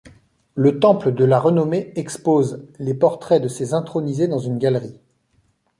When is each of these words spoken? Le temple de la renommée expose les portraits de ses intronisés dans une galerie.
Le 0.55 0.79
temple 0.79 1.13
de 1.13 1.23
la 1.25 1.37
renommée 1.39 1.93
expose 1.95 2.65
les 2.79 2.95
portraits 2.95 3.39
de 3.39 3.47
ses 3.47 3.75
intronisés 3.75 4.27
dans 4.27 4.39
une 4.39 4.57
galerie. 4.57 4.99